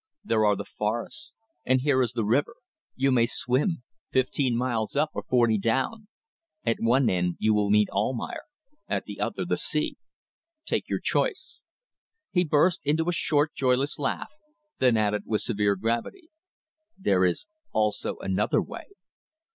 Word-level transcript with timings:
"There 0.23 0.45
are 0.47 0.55
the 0.55 0.65
forests 0.65 1.35
and 1.63 1.81
here 1.81 2.01
is 2.01 2.13
the 2.13 2.25
river. 2.25 2.55
You 2.95 3.11
may 3.11 3.27
swim. 3.27 3.83
Fifteen 4.11 4.57
miles 4.57 4.95
up, 4.95 5.11
or 5.13 5.21
forty 5.29 5.59
down. 5.59 6.07
At 6.65 6.77
one 6.79 7.07
end 7.07 7.35
you 7.37 7.53
will 7.53 7.69
meet 7.69 7.87
Almayer, 7.91 8.41
at 8.87 9.05
the 9.05 9.19
other 9.19 9.45
the 9.45 9.57
sea. 9.59 9.97
Take 10.65 10.89
your 10.89 10.99
choice." 11.01 11.59
He 12.31 12.43
burst 12.43 12.81
into 12.83 13.09
a 13.09 13.13
short, 13.13 13.53
joyless 13.53 13.99
laugh, 13.99 14.31
then 14.79 14.97
added 14.97 15.21
with 15.27 15.41
severe 15.43 15.75
gravity 15.75 16.31
"There 16.97 17.23
is 17.23 17.45
also 17.71 18.17
another 18.21 18.59
way." 18.59 18.85